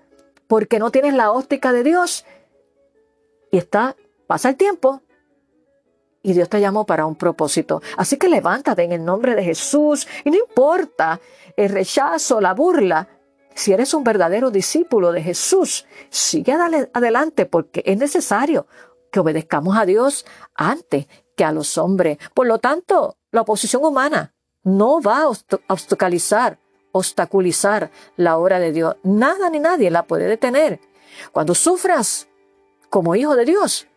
porque 0.48 0.80
no 0.80 0.92
tienes 0.92 1.13
la 1.13 1.32
óptica 1.32 1.72
de 1.72 1.84
Dios. 1.84 2.25
Y 3.51 3.58
está, 3.58 3.96
pasa 4.27 4.50
el 4.50 4.58
tiempo 4.58 5.01
y 6.24 6.34
Dios 6.34 6.50
te 6.50 6.60
llamó 6.60 6.86
para 6.86 7.06
un 7.06 7.16
propósito. 7.16 7.82
Así 7.98 8.18
que 8.18 8.28
levántate 8.28 8.84
en 8.84 8.92
el 8.92 9.06
nombre 9.06 9.36
de 9.36 9.44
Jesús 9.44 10.08
y 10.24 10.32
no 10.32 10.38
importa 10.38 11.20
el 11.56 11.70
rechazo, 11.70 12.42
la 12.42 12.54
burla. 12.54 13.08
Si 13.56 13.74
eres 13.74 13.94
un 13.94 14.04
verdadero 14.04 14.52
discípulo 14.52 15.12
de 15.12 15.24
Jesús, 15.24 15.86
sigue 16.10 16.54
adelante 16.54 17.46
porque 17.46 17.82
es 17.86 17.98
necesario 17.98 18.68
que 19.12 19.20
obedezcamos 19.20 19.78
a 19.78 19.86
Dios 19.86 20.26
antes 20.54 21.08
que 21.36 21.44
a 21.44 21.52
los 21.52 21.78
hombres. 21.78 22.18
Por 22.34 22.48
lo 22.48 22.60
tanto, 22.60 23.18
la 23.32 23.42
oposición 23.42 23.84
humana 23.84 24.34
no 24.64 25.02
va 25.02 25.22
a 25.22 25.30
obstaculizar, 25.30 26.60
obstaculizar 26.92 27.90
la 28.16 28.38
obra 28.38 28.60
de 28.60 28.72
Dios. 28.72 28.96
Nada 29.04 29.50
ni 29.50 29.60
nadie 29.60 29.90
la 29.90 30.04
puede 30.04 30.26
detener. 30.26 30.80
Cuando 31.32 31.56
sufras 31.56 32.28
como 32.90 33.16
hijo 33.16 33.36
de 33.36 33.46
Dios, 33.46 33.88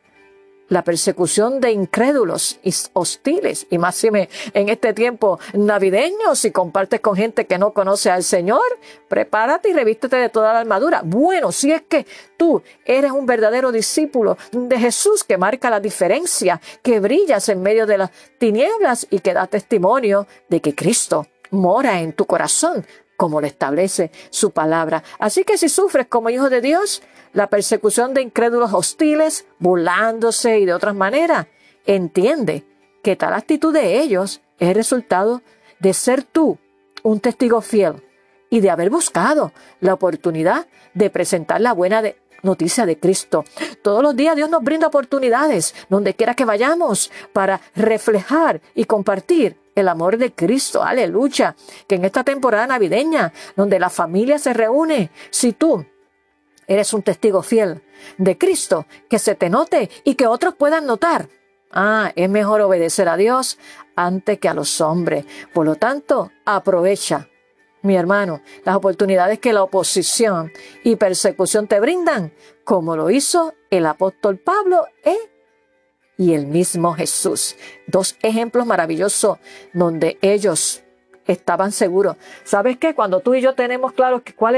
la 0.70 0.82
persecución 0.82 1.60
de 1.60 1.72
incrédulos 1.72 2.58
y 2.62 2.72
hostiles, 2.94 3.66
y 3.68 3.76
más 3.76 4.02
en 4.02 4.68
este 4.68 4.94
tiempo 4.94 5.38
navideño, 5.52 6.34
si 6.34 6.52
compartes 6.52 7.00
con 7.00 7.16
gente 7.16 7.46
que 7.46 7.58
no 7.58 7.72
conoce 7.72 8.10
al 8.10 8.22
Señor, 8.22 8.62
prepárate 9.08 9.68
y 9.68 9.72
revístete 9.74 10.16
de 10.16 10.30
toda 10.30 10.54
la 10.54 10.60
armadura. 10.60 11.02
Bueno, 11.04 11.52
si 11.52 11.72
es 11.72 11.82
que 11.82 12.06
tú 12.38 12.62
eres 12.84 13.10
un 13.10 13.26
verdadero 13.26 13.72
discípulo 13.72 14.38
de 14.52 14.78
Jesús 14.78 15.24
que 15.24 15.36
marca 15.36 15.68
la 15.68 15.80
diferencia, 15.80 16.60
que 16.82 17.00
brillas 17.00 17.48
en 17.50 17.62
medio 17.62 17.84
de 17.84 17.98
las 17.98 18.10
tinieblas 18.38 19.06
y 19.10 19.18
que 19.18 19.34
da 19.34 19.46
testimonio 19.48 20.26
de 20.48 20.60
que 20.60 20.74
Cristo 20.74 21.26
mora 21.50 22.00
en 22.00 22.12
tu 22.12 22.26
corazón, 22.26 22.86
como 23.20 23.42
lo 23.42 23.46
establece 23.46 24.10
su 24.30 24.52
palabra. 24.52 25.02
Así 25.18 25.44
que 25.44 25.58
si 25.58 25.68
sufres 25.68 26.06
como 26.06 26.30
hijo 26.30 26.48
de 26.48 26.62
Dios, 26.62 27.02
la 27.34 27.48
persecución 27.48 28.14
de 28.14 28.22
incrédulos 28.22 28.72
hostiles, 28.72 29.44
burlándose 29.58 30.58
y 30.58 30.64
de 30.64 30.72
otras 30.72 30.94
maneras, 30.94 31.46
entiende 31.84 32.64
que 33.02 33.16
tal 33.16 33.34
actitud 33.34 33.74
de 33.74 34.00
ellos 34.00 34.40
es 34.58 34.74
resultado 34.74 35.42
de 35.80 35.92
ser 35.92 36.22
tú 36.22 36.56
un 37.02 37.20
testigo 37.20 37.60
fiel 37.60 38.02
y 38.48 38.60
de 38.60 38.70
haber 38.70 38.88
buscado 38.88 39.52
la 39.80 39.92
oportunidad 39.92 40.66
de 40.94 41.10
presentar 41.10 41.60
la 41.60 41.74
buena 41.74 42.02
noticia 42.42 42.86
de 42.86 42.98
Cristo. 42.98 43.44
Todos 43.82 44.02
los 44.02 44.16
días 44.16 44.34
Dios 44.34 44.48
nos 44.48 44.62
brinda 44.62 44.86
oportunidades, 44.86 45.74
donde 45.90 46.14
quiera 46.14 46.32
que 46.32 46.46
vayamos, 46.46 47.12
para 47.34 47.60
reflejar 47.74 48.62
y 48.74 48.86
compartir 48.86 49.58
el 49.80 49.88
amor 49.88 50.16
de 50.16 50.32
Cristo, 50.32 50.82
aleluya, 50.82 51.56
que 51.86 51.96
en 51.96 52.04
esta 52.04 52.24
temporada 52.24 52.66
navideña, 52.66 53.32
donde 53.56 53.78
la 53.78 53.90
familia 53.90 54.38
se 54.38 54.52
reúne, 54.52 55.10
si 55.30 55.52
tú 55.52 55.84
eres 56.66 56.92
un 56.92 57.02
testigo 57.02 57.42
fiel 57.42 57.82
de 58.16 58.38
Cristo, 58.38 58.86
que 59.08 59.18
se 59.18 59.34
te 59.34 59.50
note 59.50 59.90
y 60.04 60.14
que 60.14 60.26
otros 60.26 60.54
puedan 60.54 60.86
notar. 60.86 61.28
Ah, 61.72 62.12
es 62.16 62.28
mejor 62.28 62.60
obedecer 62.60 63.08
a 63.08 63.16
Dios 63.16 63.58
antes 63.96 64.38
que 64.38 64.48
a 64.48 64.54
los 64.54 64.80
hombres. 64.80 65.24
Por 65.52 65.66
lo 65.66 65.76
tanto, 65.76 66.30
aprovecha, 66.44 67.28
mi 67.82 67.96
hermano, 67.96 68.42
las 68.64 68.76
oportunidades 68.76 69.38
que 69.38 69.52
la 69.52 69.62
oposición 69.62 70.52
y 70.84 70.96
persecución 70.96 71.66
te 71.66 71.80
brindan, 71.80 72.32
como 72.64 72.96
lo 72.96 73.10
hizo 73.10 73.54
el 73.70 73.86
apóstol 73.86 74.38
Pablo 74.38 74.86
¿eh? 75.04 75.16
Y 76.20 76.34
el 76.34 76.46
mismo 76.46 76.92
Jesús. 76.92 77.56
Dos 77.86 78.18
ejemplos 78.20 78.66
maravillosos 78.66 79.38
donde 79.72 80.18
ellos 80.20 80.82
estaban 81.26 81.72
seguros. 81.72 82.18
¿Sabes 82.44 82.76
qué? 82.76 82.94
Cuando 82.94 83.20
tú 83.20 83.34
y 83.34 83.40
yo 83.40 83.54
tenemos 83.54 83.94
claro 83.94 84.22
que 84.22 84.34
cuál 84.34 84.54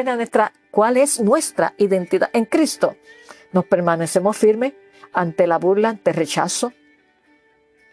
es 0.97 1.21
nuestra, 1.21 1.75
identidad 1.78 2.31
en 2.33 2.47
Cristo, 2.47 2.97
nos 3.52 3.64
permanecemos 3.64 4.37
firmes 4.37 4.73
ante 5.12 5.47
la 5.47 5.59
burla, 5.59 5.90
ante 5.90 6.11
el 6.11 6.16
rechazo 6.16 6.72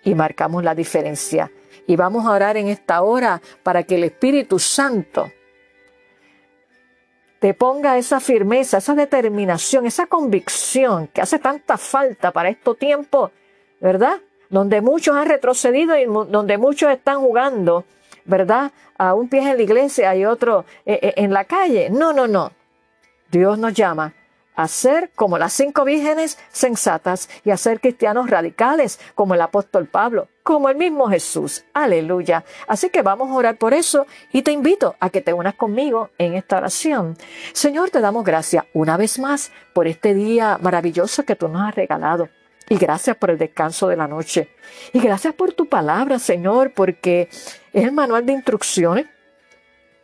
y 0.04 0.16
marcamos 0.16 0.64
la 0.64 0.74
diferencia. 0.74 1.52
Y 1.86 1.96
vamos 1.96 2.26
a 2.26 2.32
orar 2.32 2.58
en 2.58 2.70
esta 2.70 3.04
hora 3.04 3.40
para 3.62 3.84
que 3.84 3.96
el 3.96 4.06
Espíritu 4.06 4.58
Santo 4.58 5.32
te 7.38 7.54
ponga 7.54 8.00
esa 8.00 8.20
firmeza, 8.20 8.80
esa 8.80 8.96
determinación, 8.96 9.86
esa 9.86 10.08
convicción 10.08 11.06
que 11.10 11.22
hace 11.22 11.38
tanta 11.38 11.78
falta 11.78 12.32
para 12.32 12.50
estos 12.50 12.76
tiempos 12.76 13.30
¿verdad? 13.80 14.18
Donde 14.50 14.82
muchos 14.82 15.16
han 15.16 15.28
retrocedido 15.28 15.98
y 15.98 16.06
donde 16.06 16.58
muchos 16.58 16.92
están 16.92 17.20
jugando, 17.20 17.86
¿verdad? 18.26 18.72
A 18.98 19.14
un 19.14 19.30
pie 19.30 19.42
en 19.42 19.58
la 19.58 19.64
iglesia 19.64 20.16
y 20.16 20.26
otro 20.26 20.66
eh, 20.86 21.00
eh, 21.02 21.14
en 21.18 21.34
la 21.34 21.46
calle. 21.46 21.90
No, 21.90 22.14
no, 22.14 22.28
no. 22.28 22.52
Dios 23.32 23.58
nos 23.60 23.74
llama 23.74 24.14
a 24.60 24.68
ser 24.68 25.12
como 25.16 25.38
las 25.38 25.54
cinco 25.54 25.86
vírgenes 25.86 26.38
sensatas 26.52 27.30
y 27.46 27.52
a 27.52 27.56
ser 27.56 27.80
cristianos 27.80 28.30
radicales 28.30 29.00
como 29.16 29.34
el 29.34 29.42
apóstol 29.42 29.88
Pablo, 29.88 30.28
como 30.44 30.68
el 30.68 30.76
mismo 30.76 31.08
Jesús. 31.08 31.64
Aleluya. 31.74 32.44
Así 32.68 32.90
que 32.90 33.02
vamos 33.02 33.30
a 33.30 33.36
orar 33.36 33.58
por 33.58 33.74
eso 33.74 34.06
y 34.34 34.42
te 34.42 34.52
invito 34.52 34.96
a 35.00 35.12
que 35.12 35.22
te 35.22 35.32
unas 35.32 35.56
conmigo 35.56 36.10
en 36.18 36.34
esta 36.34 36.58
oración. 36.58 37.16
Señor, 37.54 37.90
te 37.90 38.02
damos 38.02 38.26
gracias 38.26 38.66
una 38.74 38.98
vez 38.98 39.18
más 39.18 39.54
por 39.74 39.88
este 39.88 40.14
día 40.14 40.58
maravilloso 40.62 41.24
que 41.24 41.38
tú 41.38 41.48
nos 41.48 41.62
has 41.62 41.76
regalado. 41.76 42.28
Y 42.70 42.78
gracias 42.78 43.18
por 43.18 43.32
el 43.32 43.38
descanso 43.40 43.88
de 43.88 43.98
la 43.98 44.08
noche. 44.08 44.56
Y 44.94 45.00
gracias 45.00 45.34
por 45.34 45.54
tu 45.54 45.68
palabra, 45.68 46.20
Señor, 46.20 46.72
porque 46.74 47.28
es 47.74 47.84
el 47.84 47.92
manual 47.92 48.26
de 48.28 48.34
instrucciones 48.34 49.08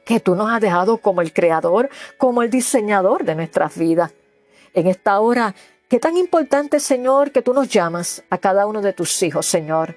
que 0.04 0.20
tú 0.20 0.36
nos 0.36 0.52
has 0.52 0.62
dejado 0.62 0.98
como 0.98 1.22
el 1.22 1.32
creador, 1.32 1.90
como 2.18 2.42
el 2.42 2.50
diseñador 2.50 3.24
de 3.24 3.36
nuestras 3.36 3.78
vidas. 3.78 4.12
En 4.74 4.88
esta 4.88 5.20
hora, 5.20 5.54
qué 5.88 6.00
tan 6.00 6.18
importante, 6.18 6.80
Señor, 6.80 7.32
que 7.32 7.44
tú 7.44 7.54
nos 7.54 7.70
llamas 7.70 8.24
a 8.32 8.40
cada 8.40 8.66
uno 8.66 8.82
de 8.82 8.94
tus 8.94 9.22
hijos, 9.22 9.46
Señor. 9.46 9.96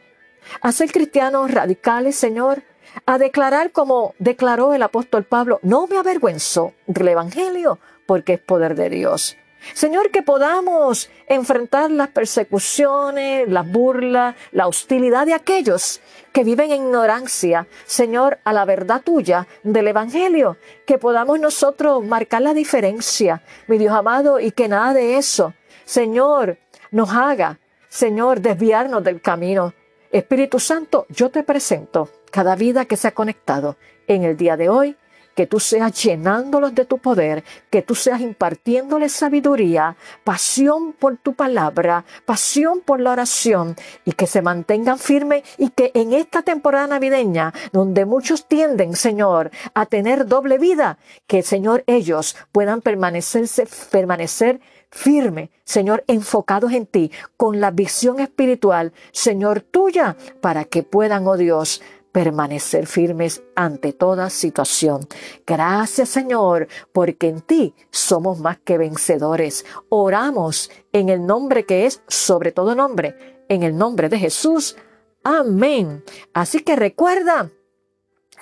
A 0.61 0.71
ser 0.71 0.93
cristianos 0.93 1.51
radicales, 1.51 2.17
Señor. 2.17 2.63
A 3.07 3.19
declarar 3.19 3.73
como 3.73 4.15
declaró 4.19 4.75
el 4.75 4.83
apóstol 4.83 5.25
Pablo, 5.25 5.59
no 5.63 5.87
me 5.87 5.99
avergüenzo 5.99 6.75
del 6.87 7.09
Evangelio 7.09 7.79
porque 8.07 8.35
es 8.35 8.41
poder 8.41 8.75
de 8.75 8.91
Dios. 8.91 9.37
Señor, 9.75 10.11
que 10.11 10.23
podamos 10.23 11.11
enfrentar 11.27 11.91
las 11.91 12.09
persecuciones, 12.09 13.49
las 13.49 13.71
burlas, 13.71 14.35
la 14.53 14.67
hostilidad 14.67 15.27
de 15.27 15.35
aquellos 15.35 16.01
que 16.33 16.45
viven 16.45 16.71
en 16.71 16.83
ignorancia, 16.85 17.67
Señor, 17.85 18.39
a 18.45 18.53
la 18.53 18.65
verdad 18.65 19.03
tuya 19.03 19.47
del 19.63 19.89
Evangelio, 19.89 20.57
que 20.87 20.99
podamos 20.99 21.41
nosotros 21.41 22.05
marcar 22.05 22.43
la 22.43 22.55
diferencia, 22.55 23.43
mi 23.67 23.79
Dios 23.79 23.95
amado, 23.95 24.41
y 24.41 24.53
que 24.53 24.69
nada 24.69 24.95
de 24.95 25.17
eso, 25.17 25.55
Señor, 25.85 26.59
nos 26.91 27.11
haga, 27.11 27.59
Señor, 27.89 28.41
desviarnos 28.41 29.03
del 29.05 29.21
camino. 29.21 29.75
Espíritu 30.11 30.59
Santo, 30.59 31.07
yo 31.11 31.31
te 31.31 31.43
presento 31.43 32.09
cada 32.31 32.57
vida 32.57 32.87
que 32.87 32.97
se 32.97 33.09
ha 33.09 33.13
conectado 33.13 33.77
en 34.07 34.25
el 34.25 34.37
día 34.37 34.57
de 34.57 34.69
hoy 34.69 34.97
que 35.39 35.47
tú 35.47 35.61
seas 35.61 36.03
llenándolos 36.03 36.75
de 36.75 36.85
tu 36.85 36.99
poder, 36.99 37.45
que 37.71 37.81
tú 37.81 37.95
seas 37.95 38.21
impartiéndoles 38.21 39.13
sabiduría, 39.13 39.97
pasión 40.25 40.93
por 40.95 41.17
tu 41.17 41.35
palabra, 41.35 42.05
pasión 42.25 42.81
por 42.81 42.99
la 42.99 43.13
oración 43.13 43.77
y 44.05 44.15
que 44.15 44.27
se 44.27 44.43
mantengan 44.43 44.99
firmes 44.99 45.45
y 45.57 45.71
que 45.71 45.93
en 45.95 46.13
esta 46.13 46.43
temporada 46.43 46.89
navideña, 46.89 47.55
donde 47.73 48.05
muchos 48.05 48.49
tienden, 48.49 48.97
Señor, 48.97 49.53
a 49.75 49.87
tener 49.87 50.27
doble 50.27 50.59
vida, 50.59 50.99
que, 51.29 51.45
Señor, 51.45 51.85
ellos 51.87 52.35
puedan 52.51 52.81
permanecerse, 52.81 53.69
permanecer 53.93 54.61
firme, 54.91 55.51
Señor, 55.65 56.03
enfocados 56.07 56.73
en 56.73 56.87
ti, 56.87 57.13
con 57.37 57.61
la 57.61 57.71
visión 57.71 58.21
espiritual, 58.21 58.93
Señor, 59.13 59.61
tuya, 59.61 60.17
para 60.41 60.65
que 60.65 60.83
puedan, 60.83 61.27
oh 61.27 61.37
Dios, 61.37 61.83
permanecer 62.19 62.89
firmes 62.89 63.45
ante 63.55 63.93
toda 63.93 64.29
situación. 64.29 65.07
Gracias 65.47 66.09
Señor, 66.09 66.67
porque 66.93 67.29
en 67.29 67.43
ti 67.43 67.77
somos 67.93 68.41
más 68.41 68.59
que 68.59 68.77
vencedores. 68.77 69.65
Oramos 69.89 70.69
en 70.93 71.11
el 71.11 71.25
nombre 71.25 71.65
que 71.65 71.87
es 71.87 72.03
sobre 72.09 72.51
todo 72.51 72.75
nombre, 72.75 73.45
en 73.49 73.63
el 73.63 73.77
nombre 73.77 74.09
de 74.09 74.19
Jesús. 74.19 74.77
Amén. 75.23 76.03
Así 76.35 76.59
que 76.65 76.75
recuerda, 76.75 77.53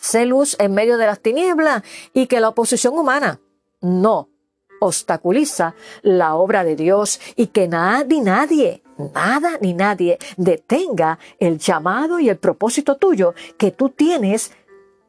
sé 0.01 0.25
luz 0.25 0.57
en 0.59 0.73
medio 0.73 0.97
de 0.97 1.05
las 1.05 1.21
tinieblas 1.21 1.83
y 2.15 2.29
que 2.29 2.41
la 2.41 2.49
oposición 2.49 2.99
humana 2.99 3.43
no 3.83 4.31
obstaculiza 4.81 5.75
la 6.01 6.35
obra 6.37 6.65
de 6.65 6.77
Dios 6.77 7.21
y 7.37 7.49
que 7.49 7.69
nadie, 7.69 8.23
nadie, 8.23 8.83
nada 9.15 9.59
ni 9.61 9.75
nadie 9.75 10.19
detenga 10.37 11.19
el 11.39 11.59
llamado 11.59 12.19
y 12.19 12.29
el 12.29 12.39
propósito 12.39 12.97
tuyo 12.97 13.35
que 13.59 13.71
tú 13.71 13.91
tienes 13.91 14.53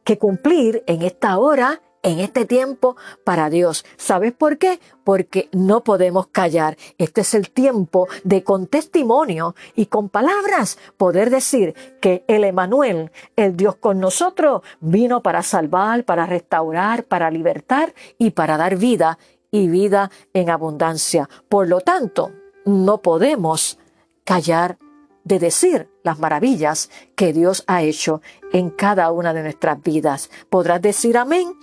que 0.03 0.17
cumplir 0.17 0.83
en 0.87 1.01
esta 1.01 1.37
hora, 1.37 1.81
en 2.01 2.19
este 2.19 2.45
tiempo 2.45 2.95
para 3.25 3.49
Dios. 3.49 3.83
¿Sabes 3.97 4.31
por 4.31 4.57
qué? 4.57 4.79
Porque 5.03 5.49
no 5.51 5.83
podemos 5.83 6.27
callar. 6.27 6.77
Este 6.97 7.21
es 7.21 7.33
el 7.33 7.49
tiempo 7.49 8.07
de 8.23 8.41
con 8.41 8.67
testimonio 8.67 9.53
y 9.75 9.87
con 9.87 10.07
palabras 10.07 10.77
poder 10.95 11.29
decir 11.29 11.75
que 11.99 12.23
el 12.29 12.45
Emanuel, 12.45 13.11
el 13.35 13.57
Dios 13.57 13.75
con 13.75 13.99
nosotros, 13.99 14.61
vino 14.79 15.21
para 15.21 15.43
salvar, 15.43 16.05
para 16.05 16.25
restaurar, 16.25 17.03
para 17.03 17.29
libertar 17.29 17.93
y 18.17 18.29
para 18.29 18.55
dar 18.55 18.77
vida 18.77 19.19
y 19.51 19.67
vida 19.67 20.09
en 20.33 20.49
abundancia. 20.49 21.29
Por 21.49 21.67
lo 21.67 21.81
tanto, 21.81 22.31
no 22.67 23.01
podemos 23.01 23.79
callar 24.23 24.77
de 25.23 25.39
decir 25.39 25.89
las 26.03 26.19
maravillas 26.19 26.89
que 27.15 27.33
Dios 27.33 27.63
ha 27.67 27.81
hecho 27.81 28.21
en 28.53 28.69
cada 28.69 29.11
una 29.11 29.33
de 29.33 29.43
nuestras 29.43 29.81
vidas. 29.81 30.29
¿Podrás 30.49 30.81
decir 30.81 31.17
amén? 31.17 31.53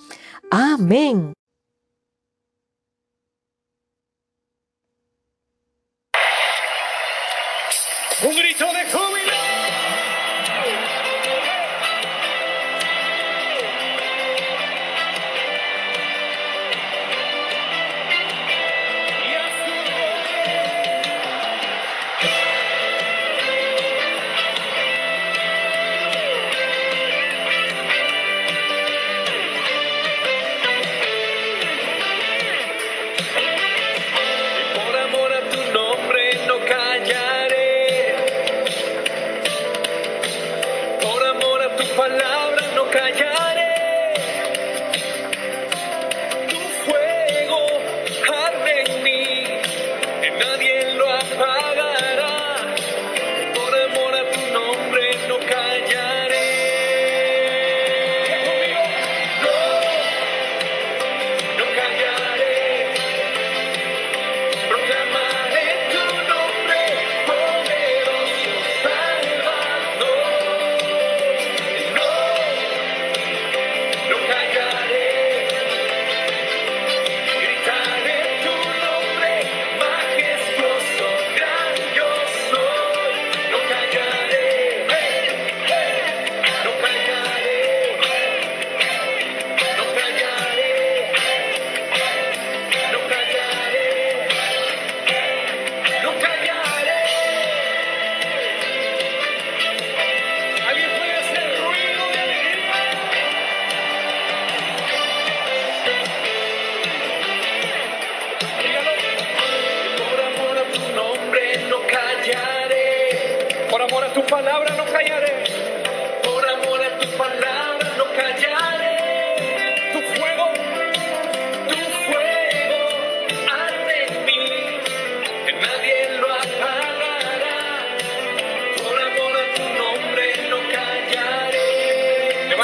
Amén. 0.51 1.35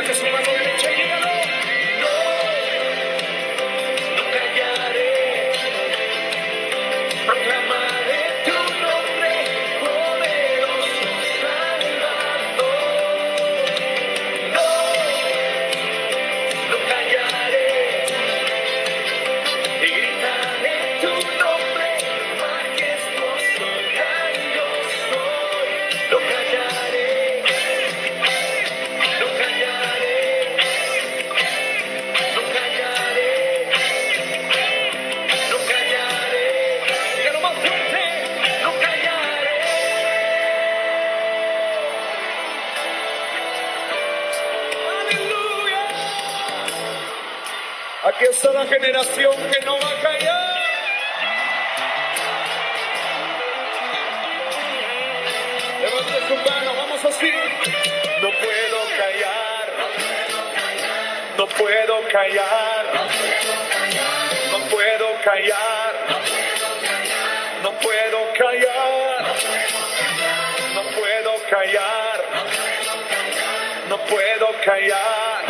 Marcus 0.00 0.22
Mariota, 0.22 0.78
take 0.78 0.98
it. 0.98 1.09
No 58.20 58.28
puedo 58.28 58.78
callar. 58.98 59.66
No 61.38 61.46
puedo 61.46 62.08
callar. 62.08 62.86
No 64.52 64.58
puedo 64.68 65.20
callar. 65.24 65.92
No 67.62 67.72
puedo 67.78 68.32
callar. 68.34 69.24
No 70.74 70.82
puedo 70.82 71.32
callar. 71.48 72.24
No 73.88 73.96
puedo 74.04 74.50
callar. 74.64 75.44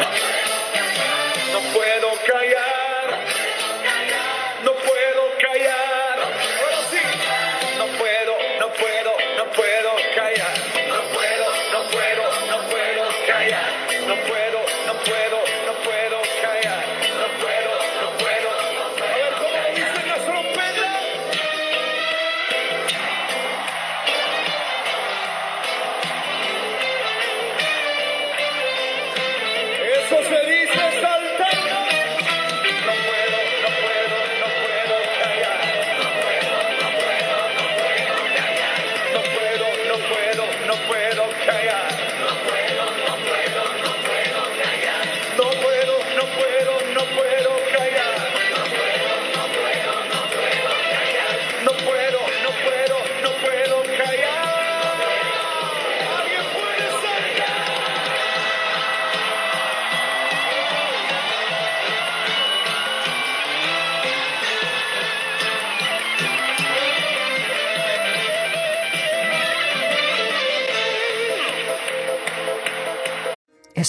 No 1.52 1.60
puedo 1.72 2.08
callar. 2.24 2.79
Sportsman 30.10 30.49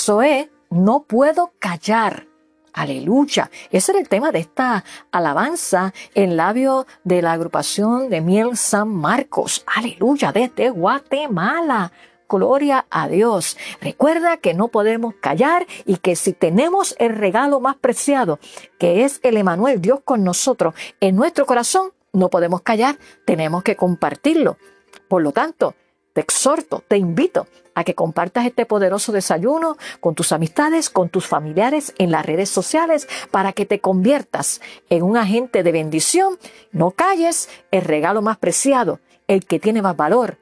PSOE, 0.01 0.49
no 0.71 1.03
puedo 1.03 1.53
callar. 1.59 2.25
Aleluya. 2.73 3.51
Ese 3.69 3.91
era 3.91 4.01
el 4.01 4.09
tema 4.09 4.31
de 4.31 4.39
esta 4.39 4.83
alabanza 5.11 5.93
en 6.15 6.35
labio 6.35 6.87
de 7.03 7.21
la 7.21 7.33
agrupación 7.33 8.09
de 8.09 8.19
Miel 8.19 8.57
San 8.57 8.87
Marcos. 8.87 9.63
Aleluya, 9.67 10.31
desde 10.31 10.71
Guatemala. 10.71 11.91
Gloria 12.27 12.87
a 12.89 13.07
Dios. 13.09 13.57
Recuerda 13.79 14.37
que 14.37 14.55
no 14.55 14.69
podemos 14.69 15.13
callar 15.21 15.67
y 15.85 15.97
que 15.97 16.15
si 16.15 16.33
tenemos 16.33 16.95
el 16.97 17.15
regalo 17.15 17.59
más 17.59 17.75
preciado, 17.75 18.39
que 18.79 19.05
es 19.05 19.19
el 19.21 19.37
Emanuel, 19.37 19.81
Dios 19.81 19.99
con 20.03 20.23
nosotros, 20.23 20.73
en 20.99 21.15
nuestro 21.15 21.45
corazón, 21.45 21.91
no 22.11 22.29
podemos 22.29 22.63
callar, 22.63 22.97
tenemos 23.23 23.61
que 23.61 23.75
compartirlo. 23.75 24.57
Por 25.07 25.21
lo 25.21 25.31
tanto, 25.31 25.75
te 26.13 26.21
exhorto, 26.21 26.83
te 26.87 26.97
invito 26.97 27.45
a 27.81 27.83
que 27.83 27.95
compartas 27.95 28.45
este 28.45 28.65
poderoso 28.65 29.11
desayuno 29.11 29.77
con 29.99 30.15
tus 30.15 30.31
amistades, 30.31 30.89
con 30.89 31.09
tus 31.09 31.27
familiares 31.27 31.93
en 31.97 32.11
las 32.11 32.25
redes 32.25 32.49
sociales 32.49 33.07
para 33.31 33.53
que 33.53 33.65
te 33.65 33.79
conviertas 33.79 34.61
en 34.89 35.03
un 35.03 35.17
agente 35.17 35.63
de 35.63 35.71
bendición. 35.71 36.37
No 36.71 36.91
calles 36.91 37.49
el 37.71 37.81
regalo 37.81 38.21
más 38.21 38.37
preciado, 38.37 38.99
el 39.27 39.45
que 39.45 39.59
tiene 39.59 39.81
más 39.81 39.97
valor 39.97 40.37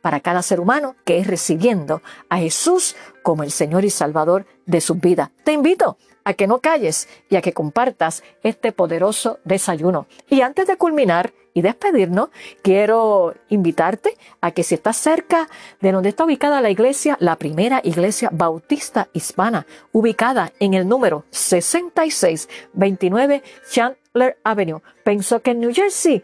para 0.00 0.20
cada 0.20 0.42
ser 0.42 0.60
humano, 0.60 0.94
que 1.04 1.18
es 1.18 1.26
recibiendo 1.26 2.00
a 2.28 2.38
Jesús 2.38 2.94
como 3.22 3.42
el 3.42 3.50
Señor 3.50 3.84
y 3.84 3.90
Salvador 3.90 4.46
de 4.64 4.80
su 4.80 4.94
vida. 4.94 5.32
Te 5.44 5.52
invito 5.52 5.98
a 6.24 6.34
que 6.34 6.46
no 6.46 6.60
calles 6.60 7.08
y 7.28 7.36
a 7.36 7.42
que 7.42 7.52
compartas 7.52 8.22
este 8.42 8.70
poderoso 8.70 9.40
desayuno. 9.44 10.06
Y 10.28 10.42
antes 10.42 10.66
de 10.66 10.76
culminar 10.76 11.32
y 11.54 11.62
despedirnos, 11.62 12.28
quiero 12.62 13.34
invitarte 13.48 14.16
a 14.40 14.52
que 14.52 14.62
si 14.62 14.74
estás 14.74 14.96
cerca 14.96 15.48
de 15.80 15.92
donde 15.92 16.10
está 16.10 16.24
ubicada 16.24 16.60
la 16.60 16.70
iglesia, 16.70 17.16
la 17.20 17.36
primera 17.36 17.80
iglesia 17.82 18.28
bautista 18.32 19.08
hispana, 19.12 19.66
ubicada 19.92 20.52
en 20.60 20.74
el 20.74 20.86
número 20.86 21.24
6629 21.30 23.42
Chandler 23.70 24.38
Avenue, 24.44 24.82
pensó 25.04 25.40
que 25.40 25.52
en 25.52 25.60
New 25.60 25.72
Jersey, 25.74 26.22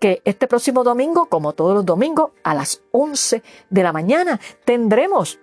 que 0.00 0.22
este 0.24 0.48
próximo 0.48 0.82
domingo, 0.82 1.26
como 1.26 1.52
todos 1.52 1.74
los 1.74 1.86
domingos, 1.86 2.32
a 2.42 2.54
las 2.54 2.82
11 2.90 3.42
de 3.70 3.82
la 3.82 3.92
mañana, 3.92 4.40
tendremos 4.64 5.38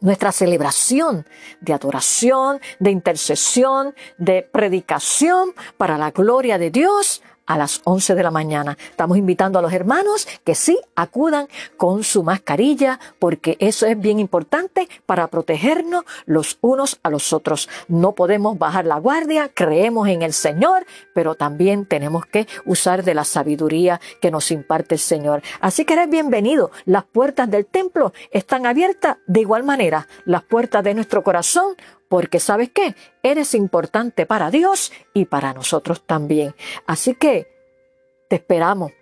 nuestra 0.00 0.32
celebración 0.32 1.26
de 1.60 1.72
adoración, 1.72 2.60
de 2.78 2.90
intercesión, 2.90 3.94
de 4.16 4.42
predicación 4.42 5.52
para 5.76 5.98
la 5.98 6.10
gloria 6.10 6.58
de 6.58 6.70
Dios 6.70 7.22
a 7.48 7.56
las 7.56 7.80
11 7.84 8.14
de 8.14 8.22
la 8.22 8.30
mañana. 8.30 8.76
Estamos 8.90 9.16
invitando 9.16 9.58
a 9.58 9.62
los 9.62 9.72
hermanos 9.72 10.28
que 10.44 10.54
sí 10.54 10.78
acudan 10.94 11.48
con 11.76 12.04
su 12.04 12.22
mascarilla 12.22 13.00
porque 13.18 13.56
eso 13.58 13.86
es 13.86 13.98
bien 13.98 14.20
importante 14.20 14.88
para 15.06 15.26
protegernos 15.28 16.04
los 16.26 16.58
unos 16.60 17.00
a 17.02 17.10
los 17.10 17.32
otros. 17.32 17.68
No 17.88 18.12
podemos 18.12 18.58
bajar 18.58 18.84
la 18.84 18.98
guardia, 18.98 19.50
creemos 19.52 20.08
en 20.08 20.22
el 20.22 20.34
Señor, 20.34 20.86
pero 21.14 21.34
también 21.34 21.86
tenemos 21.86 22.26
que 22.26 22.46
usar 22.66 23.02
de 23.02 23.14
la 23.14 23.24
sabiduría 23.24 24.00
que 24.20 24.30
nos 24.30 24.50
imparte 24.50 24.94
el 24.96 25.00
Señor. 25.00 25.42
Así 25.60 25.86
que 25.86 25.94
eres 25.94 26.10
bienvenido. 26.10 26.70
Las 26.84 27.04
puertas 27.04 27.50
del 27.50 27.64
templo 27.64 28.12
están 28.30 28.66
abiertas 28.66 29.16
de 29.26 29.40
igual 29.40 29.64
manera. 29.64 30.06
Las 30.26 30.42
puertas 30.42 30.84
de 30.84 30.92
nuestro 30.92 31.22
corazón 31.22 31.76
porque 32.08 32.40
sabes 32.40 32.70
qué, 32.70 32.94
eres 33.22 33.54
importante 33.54 34.26
para 34.26 34.50
Dios 34.50 34.92
y 35.14 35.26
para 35.26 35.52
nosotros 35.52 36.02
también. 36.06 36.54
Así 36.86 37.14
que 37.14 37.46
te 38.28 38.36
esperamos 38.36 38.92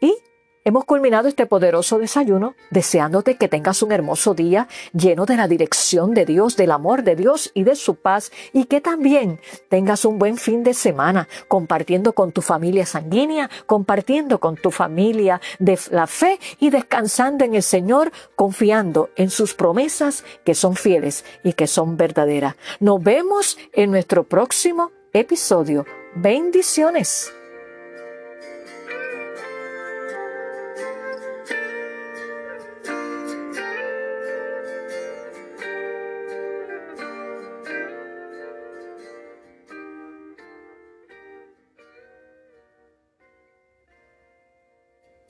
y 0.00 0.16
Hemos 0.64 0.84
culminado 0.84 1.26
este 1.26 1.46
poderoso 1.46 1.98
desayuno 1.98 2.54
deseándote 2.70 3.36
que 3.36 3.48
tengas 3.48 3.82
un 3.82 3.90
hermoso 3.90 4.32
día 4.32 4.68
lleno 4.92 5.26
de 5.26 5.36
la 5.36 5.48
dirección 5.48 6.14
de 6.14 6.24
Dios, 6.24 6.56
del 6.56 6.70
amor 6.70 7.02
de 7.02 7.16
Dios 7.16 7.50
y 7.52 7.64
de 7.64 7.74
su 7.74 7.96
paz 7.96 8.30
y 8.52 8.66
que 8.66 8.80
también 8.80 9.40
tengas 9.68 10.04
un 10.04 10.20
buen 10.20 10.36
fin 10.36 10.62
de 10.62 10.72
semana 10.72 11.26
compartiendo 11.48 12.12
con 12.12 12.30
tu 12.30 12.42
familia 12.42 12.86
sanguínea, 12.86 13.50
compartiendo 13.66 14.38
con 14.38 14.54
tu 14.54 14.70
familia 14.70 15.40
de 15.58 15.76
la 15.90 16.06
fe 16.06 16.38
y 16.60 16.70
descansando 16.70 17.44
en 17.44 17.56
el 17.56 17.64
Señor, 17.64 18.12
confiando 18.36 19.10
en 19.16 19.30
sus 19.30 19.54
promesas 19.54 20.24
que 20.44 20.54
son 20.54 20.76
fieles 20.76 21.24
y 21.42 21.54
que 21.54 21.66
son 21.66 21.96
verdaderas. 21.96 22.54
Nos 22.78 23.02
vemos 23.02 23.58
en 23.72 23.90
nuestro 23.90 24.22
próximo 24.22 24.92
episodio. 25.12 25.86
Bendiciones. 26.14 27.32